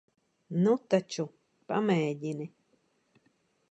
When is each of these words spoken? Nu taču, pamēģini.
Nu 0.67 0.73
taču, 0.93 1.27
pamēģini. 1.73 2.53